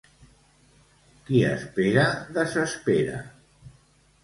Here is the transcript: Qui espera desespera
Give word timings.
Qui 1.25 1.43
espera 1.51 2.07
desespera 2.41 3.23